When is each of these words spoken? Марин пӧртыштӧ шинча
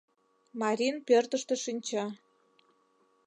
Марин 0.61 0.95
пӧртыштӧ 1.07 1.55
шинча 1.63 2.03